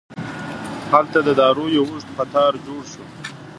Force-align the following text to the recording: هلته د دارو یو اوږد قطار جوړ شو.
هلته 0.91 1.19
د 1.27 1.29
دارو 1.39 1.65
یو 1.77 1.85
اوږد 1.89 2.09
قطار 2.17 2.53
جوړ 2.65 2.81
شو. 2.93 3.03